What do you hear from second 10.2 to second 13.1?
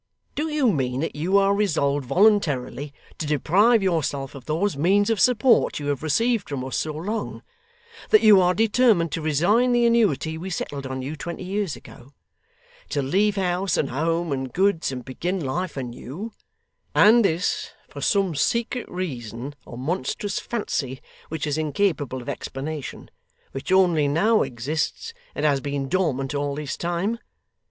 we settled on you twenty years ago to